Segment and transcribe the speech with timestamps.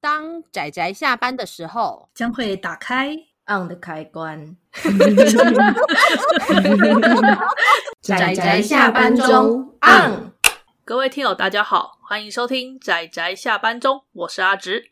[0.00, 3.14] 当仔仔下班的时候，将会打开
[3.46, 4.56] on 的开关。
[8.00, 10.32] 仔仔下班中 on。
[10.86, 14.90] 各位听友，大家好，欢迎收听仔仔下班中，我是阿直，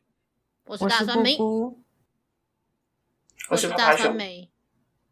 [0.67, 1.39] 我是大酸梅，
[3.49, 4.51] 我是大酸梅，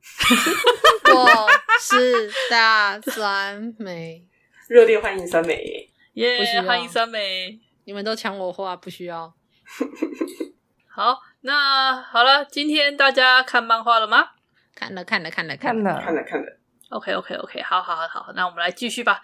[1.14, 1.48] 我
[1.80, 4.26] 是大酸梅，
[4.68, 6.66] 热烈欢迎酸梅，耶、yeah！
[6.66, 9.32] 欢迎酸梅，你们都抢我话，不需要。
[10.88, 14.28] 好，那好了，今天大家看漫画了吗？
[14.74, 16.46] 看了，看了，看了，看了，看了，看了。
[16.90, 17.64] OK，OK，OK，okay, okay, okay.
[17.64, 19.20] 好好好好，那我们来继续吧。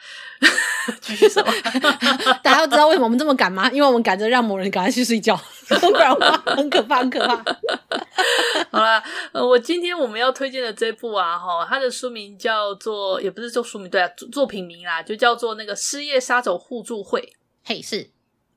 [1.01, 1.52] 继续什么？
[2.43, 3.71] 大家都知道为什么我们这么赶吗？
[3.71, 5.37] 因为我们赶着让某人赶快去睡觉，
[5.69, 7.37] 不然的话很可怕，很可怕。
[8.73, 9.01] 好了，
[9.33, 17.21] 呃，我今天我们要推荐的这部啊，哈，它的书名叫做，也不是做书名，对啊，作品名啦，就叫做那个《失业杀手互助会》。
[17.65, 18.11] 嘿，是。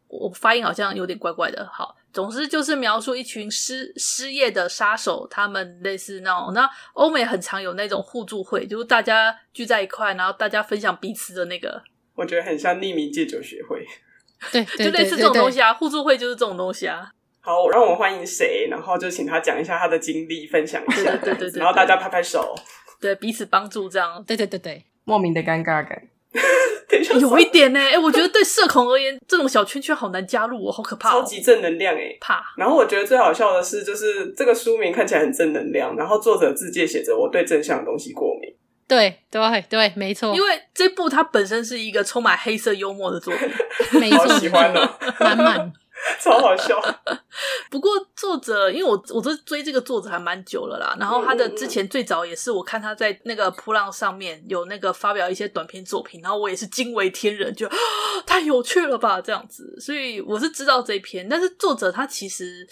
[0.08, 1.68] 我发音好像有点怪怪的。
[1.72, 11.82] 好，总之就是描述一群失失业的杀手，他们类似那种，那欧美很常有那种互助会，就是大家聚在一块，然后大家分享彼此的那个。
[12.16, 13.86] 我觉得很像匿名戒酒学会，
[14.52, 15.74] 对，就类似这种东西啊。
[15.74, 17.12] 互助会就是这种东西啊。
[17.42, 22.56] 好，让我们欢迎谁，然后就请他讲一下他的经历，分享一下，对对对，对，然后大家拍拍手，
[23.00, 24.24] 对，彼此帮助这样。
[24.24, 26.02] 对对对对，莫名的尴尬感。
[27.20, 32.44] 有一点呢、欸，哎、欸，我觉得对社恐而言， 这种小圈圈好难加入哦，好可怕、哦，超级正能量哎、欸，怕。
[32.58, 38.54] 然后我觉得最好笑的是，就是这个书名看起来很正能量，然后作者自介写着我对正向的东西过敏。
[38.88, 43.50] 对对对，没错，因为这部它本身是一个充满黑色幽默的作品，
[44.00, 44.90] 没错，好喜欢哦，
[45.20, 45.74] 满满。
[46.22, 46.80] 超好笑，
[47.72, 50.96] 不过作者，因为我我都追这个作者还蛮久了啦。
[51.00, 57.68] 然后他的之前最早也是我看他在那个噗浪上面有那个发表一些短篇作品，然后我也是惊为天人，就
[58.28, 59.76] 太有趣了吧这样子。
[59.80, 62.68] 所以我是知道这篇，但是作者他其实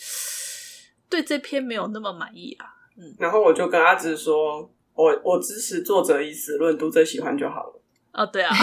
[1.09, 2.67] 对这篇没有那么满意啊。
[2.98, 7.82] 嗯，然后我就跟阿直说，我我支持作者以此论，读者喜欢就好了。
[8.14, 8.55] 哦，对啊。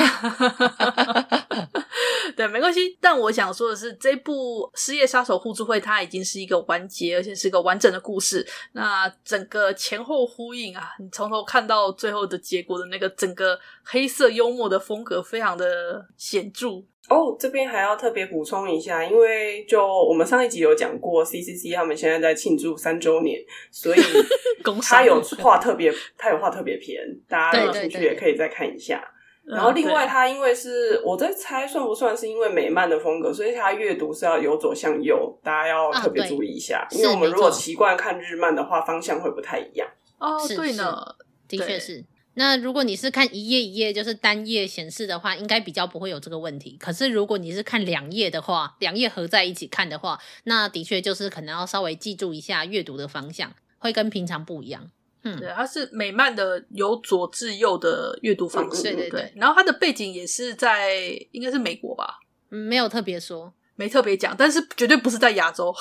[2.32, 2.96] 对，没关系。
[3.00, 8.46] 但我想说的是，这部《失业杀手互助会》它已经是一个完结，而且是一个完整的故事。
[8.72, 16.68] 那整个前后呼应啊，你从头看到最后的结果的那个整个黑色幽默的风格，非常的显著。
[17.08, 23.40] 哦，这边还要特别补充一下，因为就我们上一集有讲过，CCC 他们现在在庆祝三周年，
[23.72, 24.00] 所以
[24.82, 29.02] 他有画特别，他有画特别篇，大家有兴趣也可以再看一下。
[29.50, 36.86] 然后另外，它因为是我在猜算不算是因为美漫的风格，所以它阅读是要由左向右，大家要特别注意一下。
[36.92, 39.88] 因为我们如果习惯看日漫的话，方向会不太一样。
[40.18, 41.16] 哦，对呢，
[41.48, 42.04] 的确是。
[42.34, 46.76] 那如果你是看一页一页就是单页显示的话，应该比较不会有这个问题。
[46.78, 54.90] 可是如果你是看两页的话，两页合在一起看的话，那的确就是可能要稍微记住一下阅读的方向，会跟平常不一样。
[55.22, 59.32] 嗯，对，它是美漫的由左至右的阅读方式，对对对。
[59.36, 60.94] 然后它的背景也是在，
[61.32, 62.18] 应该是美国吧？
[62.50, 65.74] 嗯，没有特别说，没特别讲，但是绝对不是在亚洲。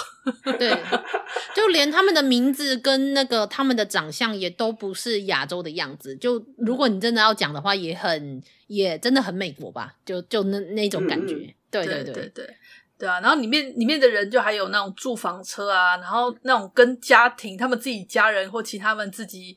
[0.58, 0.70] 对，
[1.56, 6.16] 就连他们的名字跟那个他们的长相也都不是亚洲的样子。
[6.18, 9.96] 就如果你真的要讲的话，也很也真的很美国吧？
[10.06, 11.54] 就就那那种感觉。
[11.72, 12.56] 对对对对。
[13.00, 19.56] 对啊，然后里面里面的人就还有那种住房车啊，然后那种跟家庭他们自己家人或其他们自己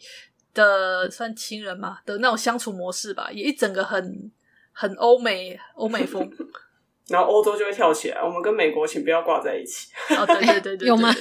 [0.54, 4.30] 的算亲人嘛的那种相处模式吧，也一整个很
[4.72, 6.30] 很欧美欧美风。
[7.08, 9.88] 然后欧洲就会跳起来，我们跟美国请不要挂在一起。
[10.16, 11.12] 哦，对对对 对，对，有吗？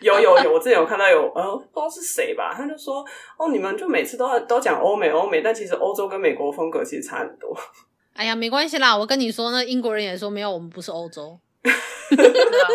[0.00, 3.04] 有有有，我之前有看到有呃不知道是谁吧，他就说
[3.36, 7.54] 哦，你们就每次都都讲欧美欧美，但其实欧洲跟美国风格其实差很多。
[8.12, 11.38] 哎呀，没关系啦，我跟你说，那英国人也说没有，我们不是欧洲。
[12.10, 12.68] 对啊，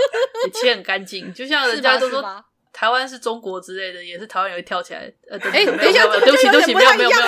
[0.46, 2.24] 也切很干净，就像人家都说
[2.72, 5.12] 台湾是中国之类的，也是台湾也会跳起来。
[5.30, 7.22] 呃，哎，等一下，对不起，对不起，没有，没有，没有，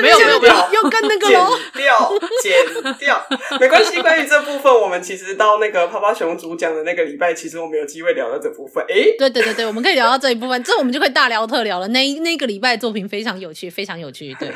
[0.00, 1.40] 没有，没有，没有，又跟那个 剪
[1.74, 3.26] 掉，剪掉，
[3.58, 4.02] 没关系。
[4.02, 8.84] 关于这部分，我们其实到那个泡泡熊主讲的那个礼拜，其实我们有机会聊到这部分。
[8.84, 11.88] 哎，对对对对，我们可以聊到这一部分，这我们就可以大聊特聊了。
[11.88, 14.34] 那那个礼拜作品非常有趣，非常有趣。
[14.34, 14.50] 对，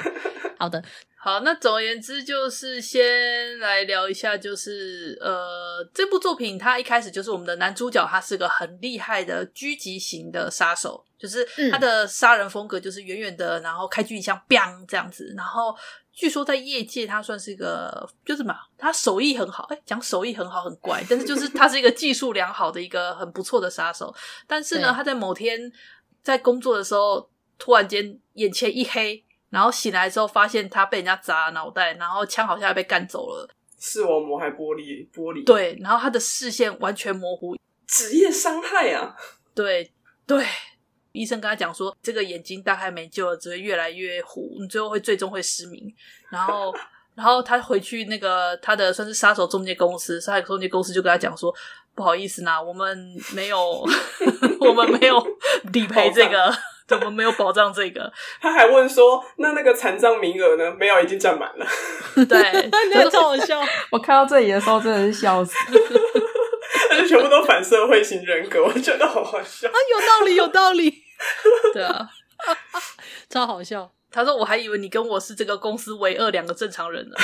[0.58, 0.82] 好的。
[1.19, 15.35] 好，那总而言之，就是先来聊一下，就是呃，这部作品它一开始就是我们的男主角，他是个很厉害的狙击型的杀手，就是他的杀人风格就是远远的，然后开狙击枪，biang 这样子。
[15.37, 15.75] 然后
[16.12, 24.14] 据说在业界他算是一个，就是嘛，他手艺很好，哎，讲手艺很好很怪，但是就是他是一个技术良好的一个很不错的杀手。
[24.47, 25.73] 但是呢，他在某天
[26.23, 29.25] 在工作的时候，突然间眼前一黑。
[29.50, 33.48] 然后醒来之后，发现他被人家砸脑袋，然后枪好像被干走了，
[33.78, 35.44] 视网膜还玻璃，玻璃。
[35.44, 37.56] 对，然后他的视线完全模糊，
[37.87, 39.14] 职业伤害啊！
[39.54, 39.93] 对
[40.26, 40.44] 对，
[41.12, 45.94] 医生跟他讲说，这个眼睛大概没救了，只会越来越糊，你最后会最终会失明。
[46.28, 46.75] 然后，
[47.14, 51.54] 然后他回去那个他的算是杀手中介公司，杀手中介公司就跟他讲说，
[51.94, 53.58] 不好意思呐，我们没有，
[54.60, 55.25] 我们没有
[55.72, 56.52] 理赔这个。
[56.86, 58.12] 怎么没有保障这个？
[58.40, 61.66] 他还问说：“那那个残障名额呢？”没有，已经占满了。
[62.26, 63.60] 对， 那个超好笑。
[63.90, 65.54] 我看到这里的时候真的是笑死。
[66.90, 69.72] 而且全部都反社会型人格，我觉得好好笑啊！
[69.90, 71.02] 有道理，有道理。
[71.72, 72.08] 对啊，
[73.28, 73.90] 超好笑。
[74.10, 77.16] 他说：“我还以为你跟我是这个公司唯二两个正常人呢。”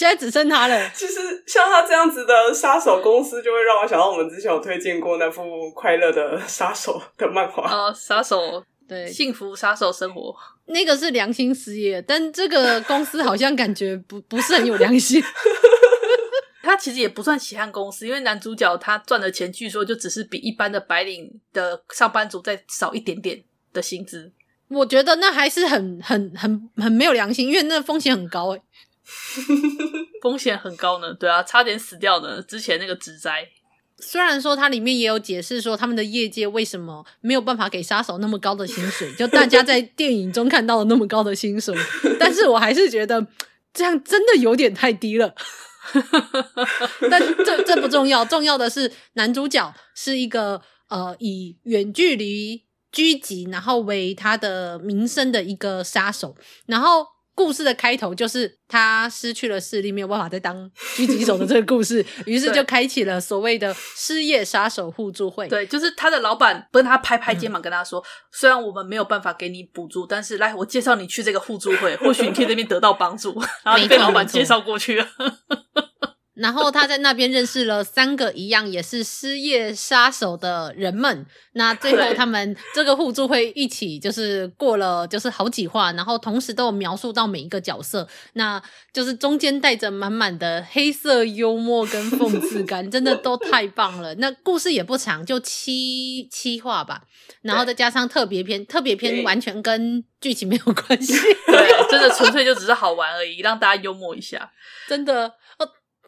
[0.00, 0.90] 现在只剩他了。
[0.94, 5.42] 其实像他这样子的杀手公司，就会让我想到我们之前有推荐过那部
[5.74, 10.34] 《快乐的杀手》的漫画啊，杀手对幸福杀手生活，
[10.68, 15.22] 那个是良心事业，但这个公司好像感觉不 不是很有良心。
[16.64, 23.44] 他其实也不算血汗公司，因为男主角他赚的钱据说就只是比一般的白领的上班族再少一点点
[23.74, 24.32] 的薪资。
[24.68, 28.62] 我觉得那还是很很很很没有良心，因为那风险很高诶
[30.22, 32.42] 风险很高呢，对啊，差点死掉呢。
[32.42, 33.48] 之前那个职灾，
[33.98, 41.74] 虽然说它里面也有解释说他们的业界为什么没有办法给杀手那么高的薪水， 就大家在电影中看到了那么高的薪水，
[42.20, 43.26] 但是我还是觉得
[43.72, 45.34] 这样真的有点太低了。
[47.10, 56.36] 但这这不重要，重要的是男主角是一个呃以远距离狙击然后为他的名声的一个杀手，
[56.66, 57.06] 然后。
[57.34, 65.48] 故事的开头就是他失去了视力，没有办法再当狙击手的这个故事， 于是就开启了所谓的失业杀手互助会。
[65.48, 75.06] 对，就是他的老板跟他拍拍肩膀，跟他说：“嗯、虽然我们没有办法给你补助，但是来，我介绍你去这个互助会，或许你可以那边得到帮助。”然后就被老板介绍过去了。
[76.40, 81.26] 然后他在那边认识了三个一样也是失业杀手的人们。
[81.52, 94.14] 那最后他们这个互助会一起就是过了就是好几话，然后同时都有描述到每一个角色，那就是中间带着满满的黑色幽默跟讽刺感，真的都太棒了。
[94.14, 97.02] 那故事也不长，就七七话吧，
[97.42, 101.12] 然后再加上特别篇，特别篇完全跟剧情没有关系，
[101.46, 104.50] 对，真的 纯粹就只是好玩而已，让大家幽默一下，
[104.88, 105.34] 真的。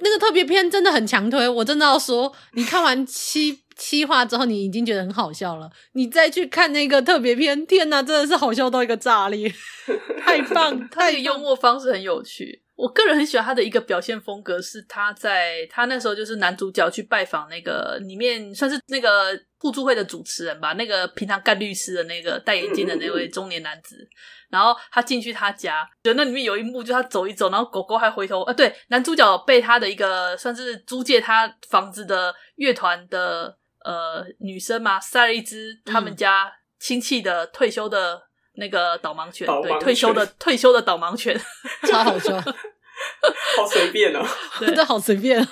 [0.01, 9.53] 那个特别篇真的很强推，我真的要说，你看完七七话之后，你已经觉得很好笑了，你再去看那个特别篇，天哪，真的是好笑到一个炸裂，
[10.25, 10.79] 太棒！
[10.91, 23.97] 他的幽默方式很有趣，我个人很喜欢他的一个表现风格，是他在他那时候就是男主角去拜访那个里面算是那个互助会的主持人吧，那个平常干律师的那个戴眼镜的那位中年男子。
[24.51, 38.21] 然后他进去他家，就那里面有一幕，就他走一走，然后狗狗还回头，呃，对，男主角被他的一个算是租借他房子的乐团的呃女生嘛，塞了一只他们家亲戚的退休的
[38.57, 41.41] 那个导盲犬，导盲犬，对，退休的 退休的导盲犬，
[41.89, 42.39] 超好笑。
[43.57, 44.23] 好随便哦，
[44.61, 45.47] 真的 好随便哦。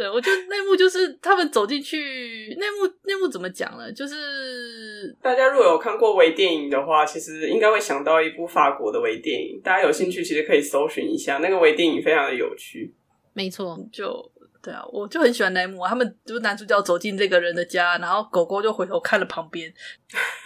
[0.00, 3.92] 对，我觉得那幕就是他们走进去，那幕那幕怎么讲呢？
[3.92, 9.60] 就是大家如果有看过微电影的话，其实应该会想到一部法国的微电影。
[9.62, 12.94] 大家有兴趣，其实可以搜寻一下，那个微电影非常的有趣。
[13.34, 14.32] 没错，就。
[14.62, 15.88] 对啊，我就很喜欢那一幕啊。
[15.90, 19.70] 他们就是男主角走进这个人的家，然后狗狗就回头看了旁边。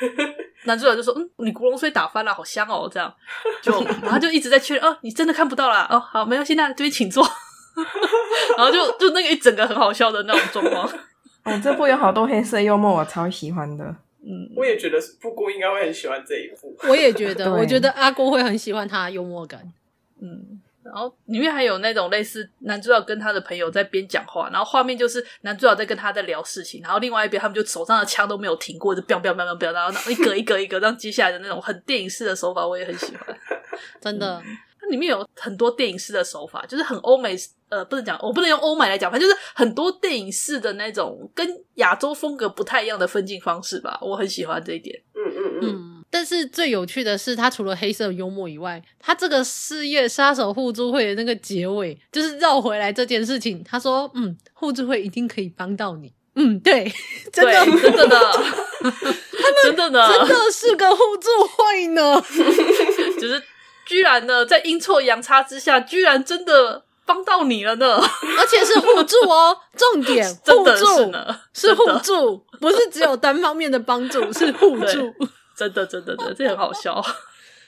[0.66, 3.14] 男主角就说：“嗯，你古龙水打翻了，好香哦。”这样
[3.62, 5.86] 就，然后就一直在确认：“哦，你真的看不到啦？
[5.90, 7.24] 哦，好，没有，现在这边请坐。”
[8.56, 10.88] 然后就就那个一整个很好笑的那种状况。
[11.44, 13.84] 哦，这部有好多黑色幽默，我超喜欢的。
[14.22, 16.74] 嗯，我也觉得布姑应该会很喜欢这一部。
[16.88, 19.60] 我也觉得， 我觉得阿郭会很喜欢他的幽默感。
[20.20, 20.60] 嗯。
[20.82, 33.34] 然后里面还有那种类似男主角跟他的朋友在边讲话，然后画面就是男主角在跟他在聊事情，然后另外一边他们就手上的枪都没有停过，就飙飙飙飙飙，然后一格一格一格让接下来的那种很电影式的手法，我也很喜欢。
[33.98, 34.42] 真的，
[34.84, 37.34] 它里面有很多电影式的手法，就是很欧美，
[37.70, 45.00] 呃，不能讲，我不能用欧美来讲，反正就是很多电影式的那种跟亚洲风格不太一样的分镜方式吧，我很喜欢这一点。
[45.14, 46.04] 嗯嗯嗯。
[46.10, 53.64] 但是最有趣的是，他除了黑色幽默以外，他这个事业杀手互助会的那个结尾，就是绕回来这件事情。
[53.64, 56.92] 他说：“嗯，互助会一定可以帮到你。”嗯， 对，
[57.32, 58.20] 真的，真的的，
[58.80, 62.20] 他们真的呢，真的是个互助会呢。
[63.20, 63.40] 就是
[63.86, 68.00] 居然呢，在阴错阳差之下，居然真的帮到你了呢，
[68.38, 69.56] 而且是互助哦。
[69.76, 75.12] 重点，互助是呢，是互助，不是只有单方面的帮助，是互助。
[75.56, 77.04] 真的，真的，真的，这很好笑。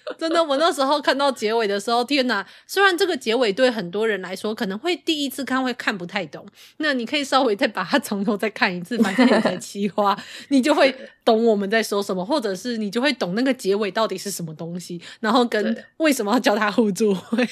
[0.17, 2.47] 真的，我那时候看到结尾的时候，天哪！
[2.67, 6.47] 虽然这个结尾对很多人来说可能会第一次看会看不太懂，
[6.77, 10.17] 那你可以稍微再把它从头再看一次，反正也才七花，
[10.51, 10.95] 你就会
[11.25, 17.43] 懂我们在说什么，或者是你就会懂那个结尾到底是什么东西，然后跟为什么要叫他互助会。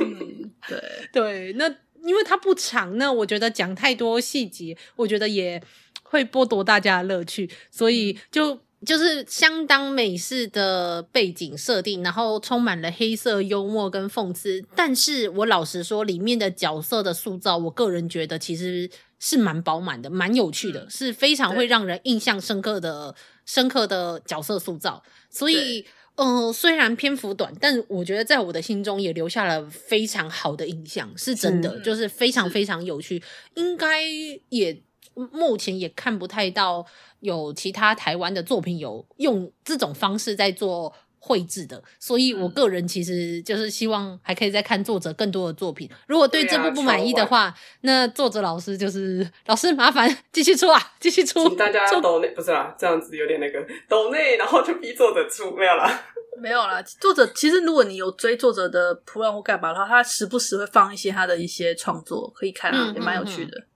[0.00, 5.62] 嗯，对 对，那因为它不长，那我觉得讲太多细节，我觉得也
[6.02, 8.58] 会剥夺大家的乐趣，所以就。
[8.84, 14.62] 就是相当美式的背景设定，然后充满了黑色幽默跟讽刺。
[14.74, 23.14] 但是我老实说，里面的角色的塑造，我个人觉得其实是蛮饱满的，蛮有趣的，嗯、是非常会让人印象深刻的、
[23.46, 25.02] 深刻的角色塑造。
[25.30, 25.84] 所以，
[26.16, 33.22] 嗯、呃，虽然篇幅短，但我觉得在我的心中也留下了非常好的印象，是真的，是就是非常非常有趣。
[33.54, 34.02] 应该
[34.50, 34.82] 也
[35.32, 36.86] 目前也看不太到。
[37.20, 45.90] 有其他台湾的作品有用这种方式在做绘制的，所以我个人其实就是希望还可以再看作者更多的作品。
[46.06, 51.48] 如果对这部不满意的话，那作者老师就是 老师麻烦继续出啊，继续出。
[51.48, 56.00] 请大家抖内不是啦，这样子有点那个抖内，然后就逼作者出，没有啦，
[56.38, 56.80] 没有啦。
[57.00, 63.66] 作者其实如果你有追作者的铺案或干嘛的话，他时不时会放一些他的一些创作可以看啊，嗯、也蛮有趣的。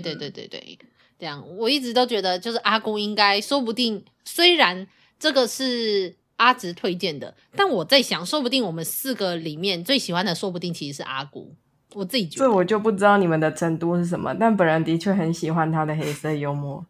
[0.00, 0.78] 对对对对对。
[1.18, 4.86] 这样，我一直都觉得，就是阿姑应该，说不定虽然
[5.18, 11.56] 这个是阿直推荐的，但我在想，说不定我们四个里面最喜欢的，说不定其实是阿姑。
[11.94, 16.86] 我自己觉得，这我就不知道你们的程度是什么，但本人的确很喜欢他的黑色幽默，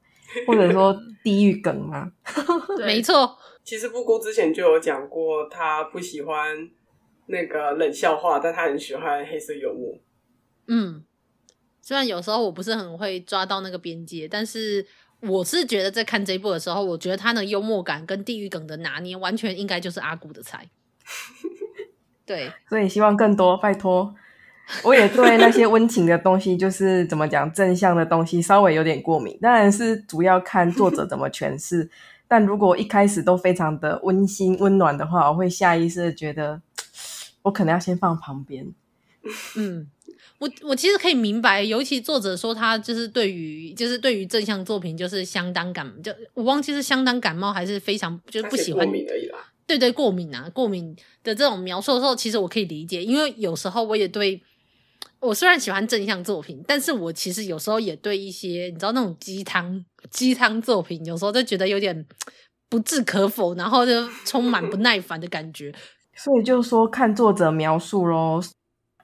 [0.47, 2.13] 或者说 地狱梗嘛。
[2.85, 6.69] 没错，其实布姑之前就有讲过，他不喜欢
[7.29, 9.99] 那个冷笑话，但他很喜欢黑色幽默。
[10.67, 11.05] 嗯。
[11.89, 14.87] 虽然有时候我不是很会抓到那个边界，但是
[15.21, 20.69] 我是觉得在看这一部的时候，我觉得他的幽默感跟地狱梗的拿捏，完全应该就是阿古的菜。
[22.27, 24.15] 对，所以希望更多，拜托。
[24.83, 29.39] 我也对那些温情的东西，就是怎么讲正向的东西，稍微有点过敏。
[29.41, 31.89] 当然是主要看作者怎么诠释。
[32.29, 36.61] 但如果一开始都非常的温馨温暖的话，我会下意识的觉得，
[37.45, 38.75] 我可能要先放旁边。
[39.57, 39.89] 嗯。
[40.39, 48.85] 我我其实可以明白，尤其作者说他就是对于就是对于正向作品就是相当感，就我忘记是相当感冒还是非常就是不喜欢。
[48.87, 49.39] 过敏而已啦。
[49.67, 54.41] 对对，过敏啊，过敏的这种描述的时候，其实我可以理解，因为有时候我也对，
[55.21, 62.07] 我虽然喜欢正向作品，但是我其实有时候也对一些你知道那种鸡汤鸡汤作品，有时候就觉得有点
[62.71, 65.75] 不置可否，然后就充满不耐烦的感觉。
[66.17, 68.41] 所以就说看作者描述咯。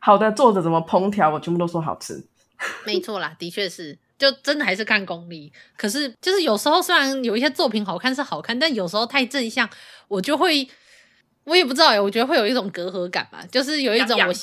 [0.04, 2.22] 好的作者怎么烹调，我全部都说好吃。
[2.84, 5.50] 没错啦，的确是，就真的还是看功力。
[5.78, 9.66] 可是就是有时候虽然有一些作品好看是好看，但有时候太正向，
[10.08, 10.68] 我就会，
[11.44, 14.34] 我也不知道哎，我觉得会有一种隔阂感吧，就是有一种我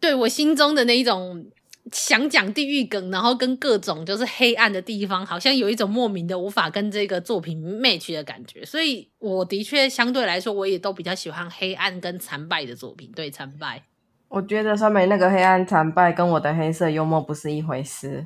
[0.00, 1.44] 对我心中的那一种
[1.92, 8.64] 想讲地狱梗，然后跟各种就是黑暗的地方，好像有一种莫名的无法跟这个作品 match 的感觉。
[8.64, 13.12] 所以我的确相对来说，我也都比较喜欢黑暗跟残败的作品。
[13.14, 13.84] 对，残败。
[14.30, 18.24] 我觉得酸梅那个黑暗残败跟我的黑色幽默不是一回事。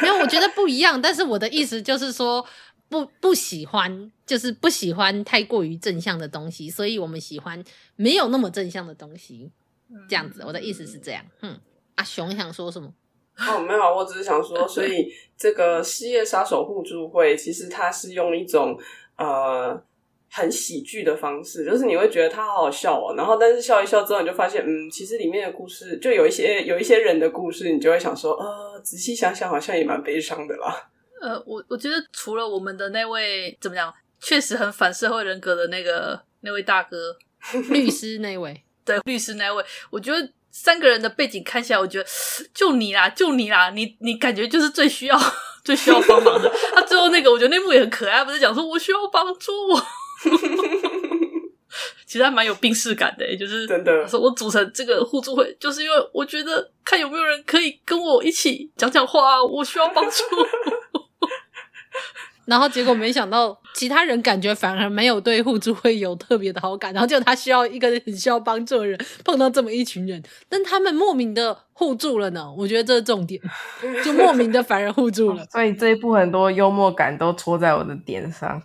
[0.00, 1.00] 没有，我觉得不一样。
[1.00, 2.42] 但是我的意思就是说，
[2.88, 7.62] 不不喜欢，就是不喜欢太过于正向的东西，所以我们喜欢
[7.94, 9.52] 没有那么正向的东西。
[10.08, 11.22] 这样子，我的意思是这样。
[11.42, 11.60] 嗯，
[11.96, 12.90] 阿雄想说什么？
[13.36, 18.78] 哦，没有，我只是想说，所以这个失业杀手互助会，其实它是用一种
[19.16, 19.84] 呃。
[20.36, 30.90] 很喜剧的方式，就是你会觉得他好好笑哦，然后但是笑一笑之后，你就发现，嗯，其实里面的故事就有一些有一些人的故事，你就会想说，呃，仔细想想，好像也蛮悲伤的啦。
[31.20, 37.16] 呃，我我觉得除了我们的那位怎么讲，确实很反社会人格的那个那位大哥，
[37.70, 42.06] 律师那位， 对，律师那位，我觉得三个人的背景看起来，我觉得
[42.52, 45.16] 就你啦，就你啦，你你感觉就是最需要
[45.64, 46.52] 最需要帮忙的。
[46.74, 49.52] 他最后那个，我觉得那幕也很可爱，不是讲说我需要帮助。
[52.06, 54.06] 其实还蛮有病识感的，就是真的。
[54.06, 60.22] 说我组成这个互助会，就是因为我觉得看有没有人可以跟我一起讲讲话，我需要帮助。
[62.46, 72.46] 然后结果没想到，其他人感觉反而没有对互助会有特别的好感，然后就他需要一个很需要帮助的人，碰到这么一群人，但他们莫名的互助了呢。
[72.56, 73.40] 我觉得这是重点，
[74.04, 75.44] 就莫名的反而互助了。
[75.46, 78.62] 所以这一部很多幽默感都戳在我的点上。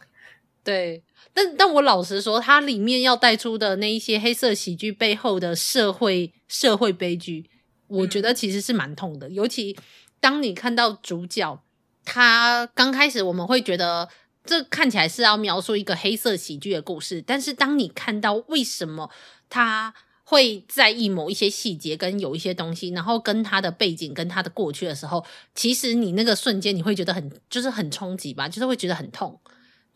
[0.63, 1.01] 对。
[1.39, 7.49] 但但我老实说，它里面要带出的那一些黑色喜剧背后的社会社会悲剧，
[7.87, 9.29] 我觉得其实是蛮痛的。
[9.29, 9.77] 嗯、尤其
[10.19, 11.63] 当你看到主角，
[12.03, 14.09] 他刚开始我们会觉得
[14.43, 19.09] 这看起来是要描述一个黑色喜剧的故事，但是当你看到为什么
[19.49, 19.93] 他
[20.25, 29.39] 会在意某一些细节跟有一些东西，然后跟他的背景跟他的过去的时候，其实你那个瞬间你会觉得很就是很冲击吧，就是会觉得很痛。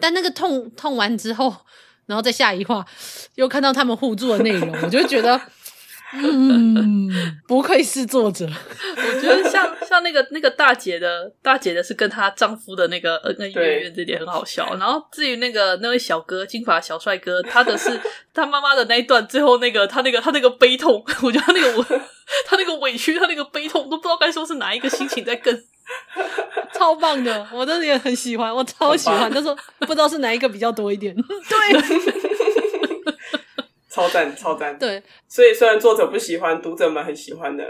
[0.03, 1.55] 但那个痛痛完之后，
[2.07, 2.85] 然后再下一话
[3.35, 5.39] 又看到他们互助的内容，我就觉得。
[6.15, 7.09] 嗯，
[7.47, 8.45] 不愧是作者。
[8.95, 14.75] 我觉得像像那个那个大姐的大姐的是跟她丈夫的那个恩恩怨怨这点很好笑。
[14.75, 17.99] 然后至于那个那位小哥金发小帅哥，他的是
[18.31, 21.83] 他妈妈的那一段，最后那个他那个他那个悲痛，我觉得他那个
[22.45, 25.63] 他那个委屈，他那个悲痛，都不知道该说是哪一个心情在更
[26.83, 29.49] 超棒的，我真的也很喜欢，我超喜欢，但是
[29.79, 31.15] 不知道是哪一个比较多一点。
[31.15, 31.23] 对。
[33.89, 34.75] 超赞，超赞！
[34.79, 37.63] 对，所以虽然作者不喜欢，读者们很喜欢的。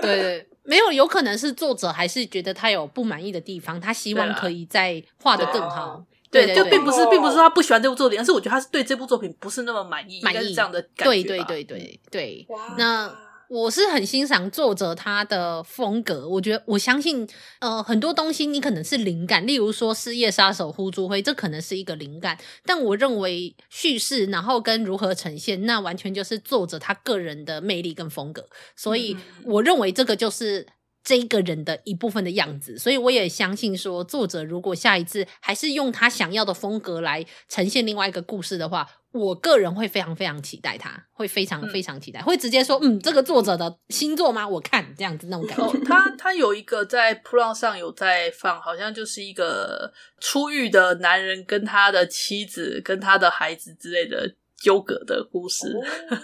[0.00, 6.00] 对对，没有，有可能是作者还是觉得他有不满意的地方，他希望可以再画的更好。
[6.30, 11.04] 对，对，对，就并不是，并不是说他不喜欢这部作品，而是我觉得他是对这部作品不是那么满意，满意这样的感觉。
[11.06, 13.27] 对对对对对，哇，那。
[13.48, 17.26] 我是很欣赏作者他的风格，我觉得我相信，
[17.60, 30.66] 呃，很多东西你可能是灵感，例如说《失业杀手呼珠灰》，这可能是一个灵感，但我认为叙事，然后跟如何呈现，那完全就是作者他个人的魅力跟风格，所以我认为这个就是。
[31.08, 44.46] 这一个人的一部分的样子，所以我也相信说，作者如果下一次还是用他想要的风格来呈现另外一个故事的话，我个人会非常非常期待他，会非常非常期待，嗯、会直接说，嗯，这个作者的新作吗？
[44.46, 45.64] 我看这样子那种感觉。
[45.64, 54.34] 哦、他他有一个在噗浪上有在放，好像就是一个出狱的男人跟他的妻子跟他的孩子之类的。
[54.60, 55.66] 纠葛的故事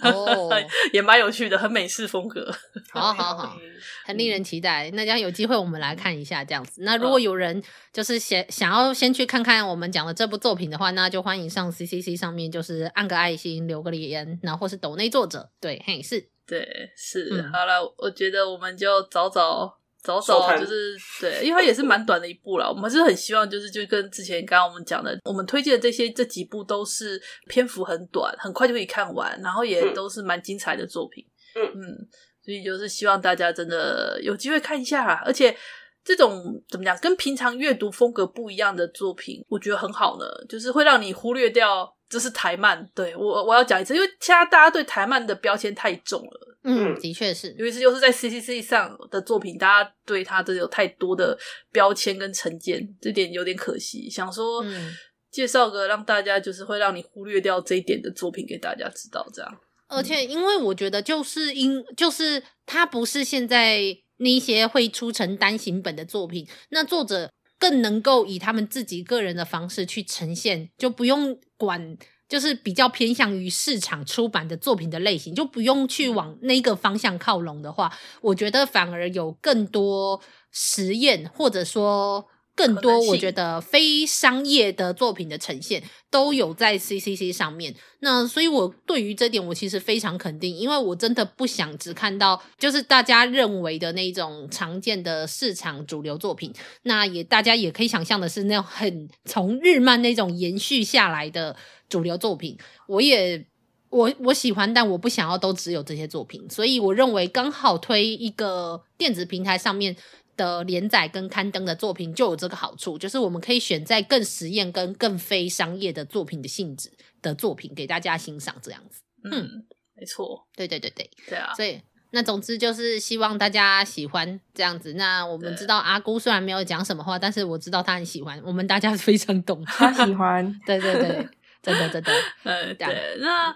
[0.02, 0.50] 哦，
[0.92, 2.52] 也蛮有趣的，很美式风格。
[2.90, 3.56] 好好好，
[4.04, 4.90] 很令人期待。
[4.92, 6.82] 那将有机会我们来看一下这样子。
[6.82, 7.62] 那如果有人
[7.92, 15.50] 就是想想要先去看看我们讲的这部作品的话，那就欢迎上 CCC 上面，就是按个爱心，留个留言，然后或是抖内作者。
[15.60, 17.28] 对，嘿，是，对，是。
[17.30, 19.78] 嗯、好了，我觉得我们就早早。
[20.04, 22.70] 早早就是对，因为它也是蛮短的一部了。
[22.70, 31.24] 我们是很希望，就是就跟之前刚刚我们讲的，我们推荐的这些这几部都是篇幅很短，很快就可以看完，然后也都是蛮精彩的作品。
[31.56, 32.08] 嗯嗯，
[32.44, 35.56] 所以就是希望大家真的有机会看一下，而且
[36.04, 42.88] 这种怎么讲，跟平常阅读风格不一样的作品，我觉得很好呢，就是会让你忽略掉这是台漫。
[42.94, 46.56] 对，我我要讲一次，因为现在大家对台漫的标签太重了。
[46.62, 51.36] 嗯，的确是，尤其是就是在 CCC 上的作品，大家对它都有太多的
[51.72, 54.08] 标签跟成见，这点有点可惜。
[54.08, 54.92] 想说，嗯，
[55.30, 59.60] 介绍个让大家就是会让你忽略掉这一点的作品给大家知道，这样。
[59.88, 63.80] 而且，因为我觉得就是因就是它不是现在
[64.18, 71.96] 那些会出成单行本的作品，那作者更能够以他们自己个人的方式去呈现，就不用管。
[72.26, 87.74] 就是比较偏向于市场出版的作品的类型，就不用去往那个方向靠拢的话，我觉得反而有更多实验，或者说更多我觉得非商业的作品的呈现都有在 CCC 上面。
[88.00, 96.52] 那所以，我对于这点我其实非常肯定，因为我真的不想只看到就是大家认为的那种常见的市场主流作品。
[96.82, 101.56] 那也大家也可以想象的是，那种很从日漫那种延续下来的。
[101.86, 102.56] 主流作品，
[102.88, 103.46] 我也
[103.90, 109.94] 我我喜欢，但我不想要都只有这些作品，所以我认为刚好推一个电子平台上面
[110.36, 116.90] 的连载跟刊登的作品就有这个好处，就是我们可以选在更实验跟更非商业的作品的性质
[117.22, 119.00] 的作品给大家欣赏，这样子。
[119.24, 119.66] 嗯，嗯
[119.96, 124.94] 没错，对对对对，对啊，所以那总之就是希望大家喜欢这样子。
[124.94, 131.28] 那我们知道阿姑虽然没有讲什么话，但是我知道她很喜欢，我们大家 非常懂，她喜欢，对对对。
[131.64, 132.12] 真的真的，
[132.44, 133.16] 嗯，对。
[133.20, 133.50] 那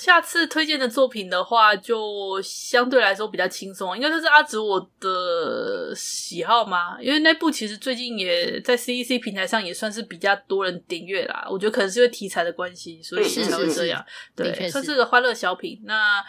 [0.00, 6.98] 下次推荐的作品的话，就相对来说比较轻松，应该就是阿紫我的喜好嘛？
[7.02, 11.46] 因为那部其实最近也在 CEC 平台上也算是比较多人点阅啦。
[11.50, 14.02] 我觉得可能是因为题材的关系，所以才会这样。
[14.34, 15.82] 对，算是个欢乐小品。
[15.84, 16.24] 那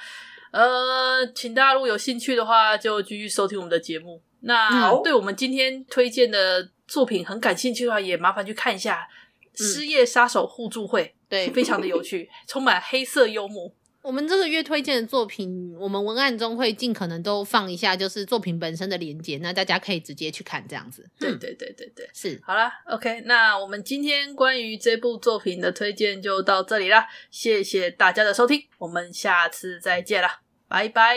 [0.52, 4.22] 呃，请大家如果有兴趣的话，就继续收听我们的节目。
[4.42, 9.08] 那对我们今天推荐的作品很感兴趣的话，也麻烦去看一下
[9.64, 11.16] 《失业杀手互助会》。
[11.32, 13.74] 对，非常的有趣，充满黑色幽默。
[14.02, 21.08] 我们这个月推荐的作品，我们文案中会尽可能都放一下，就是作品本身的连接，那大家可以直接去看这样子。
[21.20, 22.41] 对对对对对，是。
[22.44, 31.15] 好啦，OK，那我们今天关于这部作品的推荐就到这里啦，谢谢大家的收听，我们下次再见啦，拜拜，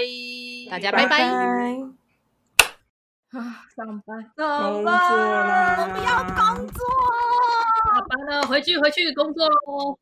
[0.70, 1.22] 大家拜拜。
[3.30, 6.84] 啊，上班，上班，我们要工作。
[7.86, 9.98] 下班了，回去回去工作喽。